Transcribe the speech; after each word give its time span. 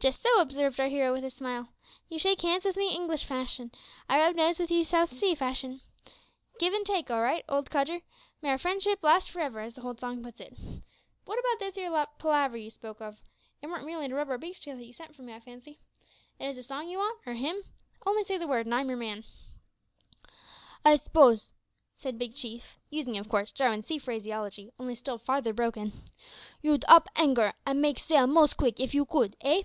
"Just 0.00 0.22
so," 0.22 0.40
observed 0.40 0.80
our 0.80 0.88
hero 0.88 1.12
with 1.12 1.24
a 1.26 1.30
smile, 1.30 1.68
"you 2.08 2.18
shake 2.18 2.40
hands 2.40 2.64
with 2.64 2.74
me 2.74 2.90
English 2.90 3.24
fashion 3.24 3.70
I 4.08 4.18
rub 4.18 4.34
noses 4.34 4.58
with 4.58 4.70
you 4.70 4.82
South 4.82 5.12
Sea 5.12 5.34
fashion. 5.34 5.82
Give 6.58 6.72
an' 6.72 6.84
take; 6.84 7.10
all 7.10 7.20
right, 7.20 7.44
old 7.50 7.68
codger 7.70 8.00
`may 8.42 8.48
our 8.48 8.56
friendship 8.56 9.02
last 9.02 9.30
for 9.30 9.40
ever,' 9.40 9.60
as 9.60 9.74
the 9.74 9.82
old 9.82 10.00
song 10.00 10.22
puts 10.24 10.40
it. 10.40 10.54
But 10.56 10.82
wot 11.26 11.38
about 11.38 11.58
this 11.58 11.74
here 11.74 12.06
palaver 12.18 12.56
you 12.56 12.70
spoke 12.70 13.02
of? 13.02 13.20
It 13.60 13.66
warn't 13.66 13.84
merely 13.84 14.08
to 14.08 14.14
rub 14.14 14.30
our 14.30 14.38
beaks 14.38 14.60
together 14.60 14.78
that 14.78 14.86
you 14.86 14.94
sent 14.94 15.14
for 15.14 15.20
me, 15.20 15.34
I 15.34 15.40
fancy. 15.40 15.80
Is 16.38 16.56
it 16.56 16.60
a 16.60 16.62
song 16.62 16.88
you 16.88 16.96
wants, 16.96 17.20
or 17.26 17.34
a 17.34 17.36
hymn? 17.36 17.60
Only 18.06 18.24
say 18.24 18.38
the 18.38 18.48
word, 18.48 18.64
and 18.64 18.74
I'm 18.74 18.88
your 18.88 18.96
man." 18.96 19.24
"I 20.82 20.96
s'pose," 20.96 21.54
said 21.94 22.18
Big 22.18 22.34
Chief, 22.34 22.78
using, 22.88 23.18
of 23.18 23.28
course, 23.28 23.52
Jarwin's 23.52 23.86
sea 23.86 23.98
phraseology, 23.98 24.70
only 24.78 24.94
still 24.94 25.18
farther 25.18 25.52
broken, 25.52 26.04
"you'd 26.62 26.86
up 26.88 27.10
ankar 27.16 27.52
an' 27.66 27.82
make 27.82 27.98
sail 27.98 28.26
most 28.26 28.56
quick 28.56 28.80
if 28.80 28.94
you 28.94 29.04
could, 29.04 29.36
eh?" 29.42 29.64